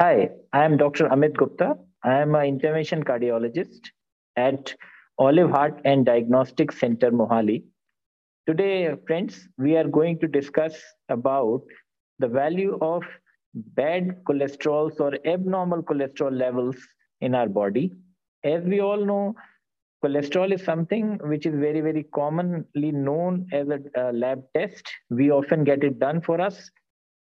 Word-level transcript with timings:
I 0.00 0.28
am 0.52 0.76
Dr. 0.76 1.08
Amit 1.08 1.36
Gupta. 1.36 1.76
I 2.04 2.20
am 2.20 2.36
an 2.36 2.46
intervention 2.46 3.02
cardiologist 3.02 3.88
at 4.36 4.72
Olive 5.18 5.50
Heart 5.50 5.80
and 5.84 6.06
Diagnostic 6.06 6.70
Center, 6.70 7.10
Mohali. 7.10 7.64
Today, 8.46 8.94
friends, 9.08 9.48
we 9.58 9.76
are 9.76 9.88
going 9.88 10.20
to 10.20 10.28
discuss 10.28 10.76
about 11.08 11.62
the 12.20 12.28
value 12.28 12.78
of 12.80 13.02
bad 13.54 14.22
cholesterols 14.24 15.00
or 15.00 15.18
abnormal 15.26 15.82
cholesterol 15.82 16.30
levels 16.30 16.76
in 17.20 17.34
our 17.34 17.48
body. 17.48 17.92
As 18.44 18.62
we 18.62 18.80
all 18.80 19.04
know, 19.04 19.34
cholesterol 20.04 20.52
is 20.52 20.62
something 20.62 21.18
which 21.24 21.44
is 21.44 21.56
very, 21.56 21.80
very 21.80 22.04
commonly 22.14 22.92
known 22.92 23.48
as 23.52 23.66
a, 23.68 23.80
a 23.96 24.12
lab 24.12 24.44
test. 24.54 24.88
We 25.10 25.32
often 25.32 25.64
get 25.64 25.82
it 25.82 25.98
done 25.98 26.20
for 26.20 26.40
us. 26.40 26.70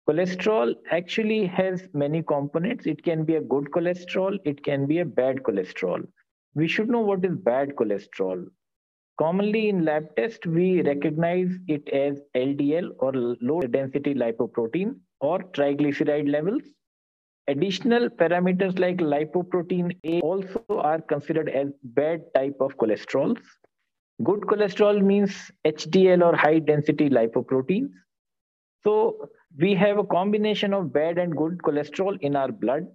Cholesterol 0.08 0.76
actually 0.92 1.48
has 1.48 1.88
many 1.94 2.22
components. 2.22 2.86
It 2.86 3.04
can 3.04 3.26
be 3.26 3.36
a 3.36 3.42
good 3.42 3.72
cholesterol, 3.72 4.38
it 4.46 4.64
can 4.64 4.86
be 4.86 5.00
a 5.00 5.06
bad 5.06 5.38
cholesterol. 5.38 6.08
We 6.54 6.68
should 6.68 6.90
know 6.90 7.02
what 7.02 7.26
is 7.26 7.36
bad 7.36 7.76
cholesterol. 7.76 8.46
Commonly 9.18 9.70
in 9.70 9.84
lab 9.84 10.16
test, 10.16 10.46
we 10.46 10.82
recognize 10.82 11.52
it 11.68 11.90
as 11.90 12.22
LDL 12.36 12.92
or 13.00 13.14
low 13.14 13.62
density 13.62 14.14
lipoprotein 14.14 14.96
or 15.22 15.40
triglyceride 15.40 16.30
levels. 16.30 16.62
Additional 17.48 18.10
parameters 18.10 18.78
like 18.78 18.98
lipoprotein 18.98 19.98
A 20.04 20.20
also 20.22 20.64
are 20.70 21.02
considered 21.02 21.50
as 21.50 21.70
bad 21.84 22.22
type 22.36 22.58
of 22.60 22.78
cholesterols. 22.78 23.40
Good 24.24 24.42
cholesterol 24.42 25.02
means 25.02 25.52
HDL 25.66 26.24
or 26.24 26.36
high 26.36 26.60
density 26.60 27.10
lipoproteins. 27.10 27.90
So 28.85 29.29
we 29.59 29.75
have 29.75 29.99
a 29.99 30.05
combination 30.05 30.73
of 30.73 30.93
bad 30.93 31.19
and 31.19 31.37
good 31.37 31.59
cholesterol 31.59 32.19
in 32.21 32.37
our 32.37 32.51
blood. 32.51 32.87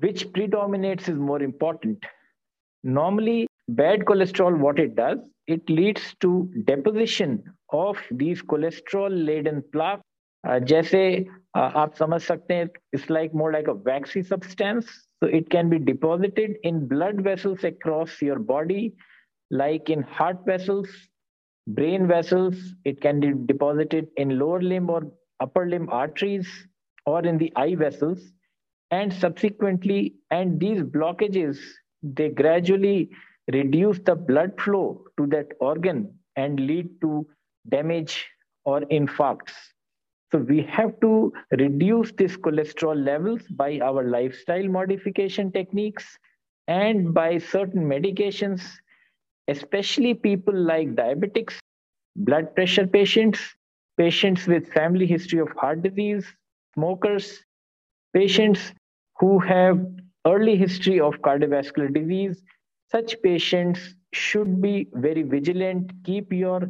Which 0.00 0.30
predominates 0.32 1.08
is 1.08 1.16
more 1.16 1.40
important. 1.42 2.04
Normally, 2.84 3.46
bad 3.68 4.00
cholesterol, 4.00 4.58
what 4.58 4.78
it 4.78 4.94
does, 4.96 5.18
it 5.46 5.68
leads 5.70 6.14
to 6.20 6.50
deposition 6.64 7.42
of 7.72 7.96
these 8.10 8.42
cholesterol 8.42 9.10
laden 9.26 9.62
plaque 9.72 10.00
जैसे 10.46 11.00
आप 11.56 11.94
समझ 11.98 12.20
सकते 12.22 12.54
हैं 12.54 12.68
it's 12.94 13.10
like 13.10 13.34
more 13.34 13.52
like 13.52 13.68
a 13.68 13.72
vaccine 13.86 14.22
substance 14.22 14.90
so 15.22 15.28
it 15.36 15.48
can 15.52 15.70
be 15.70 15.78
deposited 15.86 16.52
in 16.68 16.76
blood 16.90 17.20
vessels 17.26 17.64
across 17.68 18.20
your 18.22 18.38
body 18.50 18.82
like 19.60 19.90
in 19.94 20.02
heart 20.18 20.44
vessels 20.50 20.92
brain 21.78 22.06
vessels 22.10 22.60
it 22.90 23.00
can 23.06 23.18
be 23.24 23.30
deposited 23.48 24.12
in 24.24 24.38
lower 24.42 24.60
limb 24.62 24.92
or 24.96 25.00
upper 25.43 25.65
limb 25.67 25.89
arteries 25.89 26.47
or 27.05 27.23
in 27.25 27.37
the 27.37 27.51
eye 27.55 27.75
vessels 27.75 28.31
and 28.91 29.13
subsequently 29.13 30.15
and 30.31 30.59
these 30.59 30.81
blockages 30.97 31.59
they 32.03 32.29
gradually 32.29 33.09
reduce 33.51 33.99
the 33.99 34.15
blood 34.15 34.59
flow 34.59 35.03
to 35.17 35.27
that 35.27 35.47
organ 35.59 35.99
and 36.35 36.59
lead 36.59 36.89
to 37.01 37.25
damage 37.69 38.25
or 38.65 38.81
infarcts. 38.81 39.53
So 40.31 40.39
we 40.39 40.61
have 40.63 40.99
to 41.01 41.31
reduce 41.51 42.11
this 42.13 42.35
cholesterol 42.37 43.03
levels 43.05 43.41
by 43.49 43.79
our 43.79 44.03
lifestyle 44.03 44.67
modification 44.67 45.51
techniques 45.51 46.17
and 46.67 47.13
by 47.13 47.37
certain 47.37 47.85
medications, 47.85 48.63
especially 49.47 50.13
people 50.13 50.55
like 50.55 50.95
diabetics, 50.95 51.57
blood 52.15 52.55
pressure 52.55 52.87
patients, 52.87 53.39
patients 53.97 54.47
with 54.47 54.71
family 54.73 55.05
history 55.05 55.39
of 55.39 55.49
heart 55.51 55.81
disease, 55.83 56.25
smokers, 56.75 57.43
patients 58.13 58.73
who 59.19 59.39
have 59.39 59.85
early 60.25 60.55
history 60.55 60.99
of 60.99 61.13
cardiovascular 61.21 61.93
disease. 61.93 62.41
Such 62.91 63.21
patients 63.21 63.95
should 64.13 64.61
be 64.61 64.87
very 64.93 65.23
vigilant. 65.23 65.91
Keep 66.03 66.31
your 66.33 66.61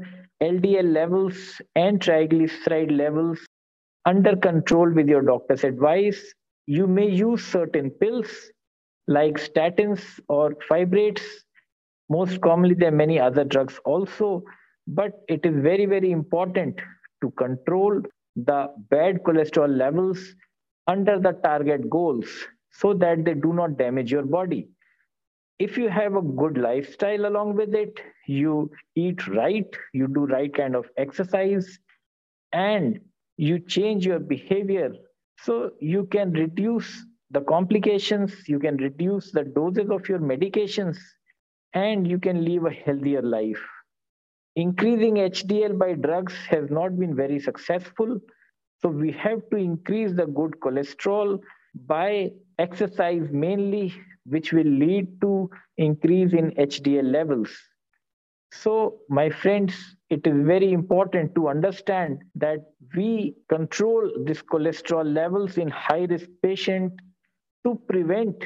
LDL 0.41 0.91
levels 0.93 1.61
and 1.75 1.99
triglyceride 1.99 2.95
levels 2.97 3.39
under 4.05 4.35
control 4.35 4.89
with 4.91 5.07
your 5.07 5.21
doctor's 5.21 5.63
advice. 5.63 6.33
You 6.67 6.87
may 6.87 7.09
use 7.09 7.45
certain 7.45 7.91
pills 7.91 8.29
like 9.07 9.35
statins 9.35 10.19
or 10.29 10.51
fibrates. 10.69 11.23
Most 12.09 12.41
commonly, 12.41 12.75
there 12.75 12.89
are 12.89 12.91
many 13.03 13.19
other 13.19 13.43
drugs 13.43 13.79
also, 13.85 14.43
but 14.87 15.21
it 15.27 15.45
is 15.45 15.55
very, 15.61 15.85
very 15.85 16.11
important 16.11 16.79
to 17.23 17.31
control 17.31 18.01
the 18.35 18.59
bad 18.91 19.23
cholesterol 19.23 19.75
levels 19.83 20.23
under 20.87 21.19
the 21.19 21.33
target 21.49 21.89
goals 21.89 22.29
so 22.71 22.93
that 22.93 23.25
they 23.25 23.33
do 23.35 23.53
not 23.53 23.77
damage 23.77 24.11
your 24.11 24.23
body. 24.23 24.69
If 25.59 25.77
you 25.77 25.89
have 25.89 26.15
a 26.15 26.21
good 26.21 26.57
lifestyle 26.57 27.25
along 27.25 27.55
with 27.55 27.73
it, 27.75 27.99
you 28.27 28.71
eat 28.95 29.27
right, 29.27 29.67
you 29.93 30.07
do 30.07 30.25
right 30.25 30.53
kind 30.53 30.75
of 30.75 30.89
exercise, 30.97 31.79
and 32.51 32.99
you 33.37 33.59
change 33.59 34.05
your 34.05 34.19
behavior 34.19 34.93
so 35.39 35.71
you 35.79 36.05
can 36.05 36.31
reduce 36.33 37.05
the 37.31 37.41
complications, 37.41 38.47
you 38.47 38.59
can 38.59 38.77
reduce 38.77 39.31
the 39.31 39.43
doses 39.43 39.89
of 39.89 40.07
your 40.09 40.19
medications, 40.19 40.97
and 41.73 42.07
you 42.07 42.19
can 42.19 42.45
live 42.45 42.65
a 42.65 42.71
healthier 42.71 43.21
life. 43.21 43.61
Increasing 44.55 45.15
HDL 45.15 45.77
by 45.77 45.93
drugs 45.93 46.33
has 46.49 46.69
not 46.69 46.97
been 46.99 47.15
very 47.15 47.39
successful. 47.39 48.19
So 48.81 48.89
we 48.89 49.11
have 49.13 49.41
to 49.51 49.57
increase 49.57 50.13
the 50.13 50.27
good 50.27 50.59
cholesterol 50.59 51.39
by 51.87 52.31
exercise 52.59 53.27
mainly, 53.31 53.93
which 54.25 54.53
will 54.53 54.67
lead 54.67 55.19
to 55.21 55.49
increase 55.77 56.33
in 56.33 56.51
HDL 56.51 57.11
levels. 57.11 57.49
So, 58.51 58.99
my 59.09 59.31
friends, 59.31 59.73
it 60.11 60.27
is 60.27 60.45
very 60.45 60.73
important 60.73 61.33
to 61.33 61.47
understand 61.47 62.21
that 62.35 62.59
we 62.95 63.35
control 63.49 64.11
this 64.25 64.43
cholesterol 64.43 65.11
levels 65.11 65.57
in 65.57 65.69
high 65.69 66.05
risk 66.05 66.29
patient 66.43 66.93
to 67.65 67.81
prevent 67.89 68.45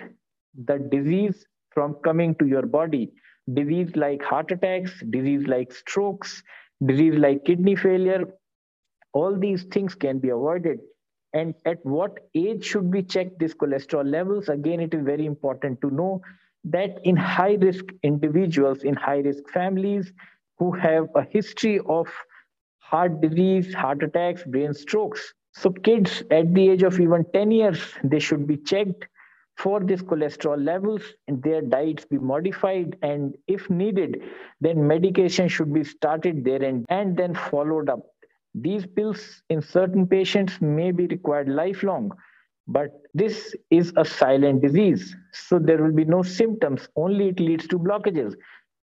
the 0.65 0.77
disease 0.77 1.45
from 1.71 1.95
coming 2.05 2.35
to 2.35 2.47
your 2.47 2.65
body. 2.65 3.11
Disease 3.53 3.95
like 3.95 4.21
heart 4.23 4.51
attacks, 4.51 4.91
disease 5.09 5.47
like 5.47 5.71
strokes, 5.71 6.43
disease 6.85 7.15
like 7.15 7.45
kidney 7.45 7.75
failure, 7.75 8.25
all 9.13 9.37
these 9.37 9.63
things 9.65 9.95
can 9.95 10.19
be 10.19 10.29
avoided. 10.29 10.79
And 11.33 11.55
at 11.65 11.85
what 11.85 12.19
age 12.35 12.65
should 12.65 12.93
we 12.93 13.03
check 13.03 13.37
these 13.39 13.53
cholesterol 13.53 14.09
levels? 14.09 14.49
Again, 14.49 14.79
it 14.79 14.93
is 14.93 15.03
very 15.05 15.25
important 15.25 15.81
to 15.81 15.89
know 15.91 16.21
that 16.65 16.99
in 17.03 17.15
high 17.15 17.55
risk 17.55 17.85
individuals, 18.03 18.83
in 18.83 18.95
high 18.95 19.19
risk 19.19 19.49
families 19.49 20.11
who 20.57 20.71
have 20.71 21.07
a 21.15 21.23
history 21.23 21.79
of 21.87 22.07
heart 22.79 23.21
disease, 23.21 23.73
heart 23.73 24.03
attacks, 24.03 24.43
brain 24.43 24.73
strokes. 24.73 25.33
So, 25.53 25.71
kids 25.71 26.23
at 26.31 26.53
the 26.53 26.69
age 26.69 26.83
of 26.83 26.99
even 26.99 27.25
10 27.33 27.51
years, 27.51 27.81
they 28.03 28.19
should 28.19 28.47
be 28.47 28.57
checked 28.57 29.07
for 29.57 29.79
these 29.83 30.01
cholesterol 30.01 30.63
levels 30.63 31.01
their 31.27 31.61
diets 31.61 32.05
be 32.05 32.17
modified. 32.17 32.97
And 33.01 33.35
if 33.47 33.69
needed, 33.69 34.21
then 34.61 34.87
medication 34.87 35.47
should 35.47 35.73
be 35.73 35.83
started 35.83 36.43
there 36.43 36.63
and, 36.63 36.85
and 36.89 37.17
then 37.17 37.33
followed 37.33 37.89
up. 37.89 37.99
These 38.53 38.85
pills 38.85 39.41
in 39.49 39.61
certain 39.61 40.07
patients 40.07 40.61
may 40.61 40.91
be 40.91 41.07
required 41.07 41.49
lifelong 41.49 42.11
but 42.67 43.01
this 43.13 43.55
is 43.69 43.93
a 43.95 44.03
silent 44.03 44.61
disease. 44.61 45.15
So 45.31 45.57
there 45.57 45.81
will 45.81 45.93
be 45.93 46.05
no 46.05 46.21
symptoms, 46.21 46.87
only 46.95 47.29
it 47.29 47.39
leads 47.39 47.67
to 47.69 47.79
blockages. 47.79 48.35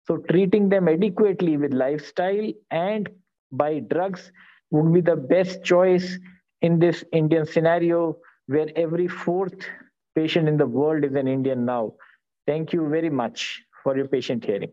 So 0.08 0.18
treating 0.30 0.70
them 0.70 0.88
adequately 0.88 1.58
with 1.58 1.74
lifestyle 1.74 2.52
and 2.72 3.10
by 3.52 3.80
drugs 3.80 4.32
would 4.72 4.94
be 4.94 5.02
the 5.02 5.16
best 5.16 5.64
choice 5.64 6.18
in 6.62 6.80
this 6.80 7.04
Indian 7.12 7.46
scenario 7.46 8.18
where 8.48 8.68
every 8.76 9.08
fourth 9.08 9.66
patient 10.16 10.48
in 10.48 10.58
the 10.58 10.66
world 10.66 11.04
is 11.04 11.14
an 11.16 11.28
Indian 11.28 11.66
now. 11.66 11.94
Thank 12.48 12.74
you 12.74 12.88
very 12.90 13.10
much 13.10 13.64
for 13.84 13.96
your 13.98 14.08
patient 14.08 14.46
hearing. 14.46 14.72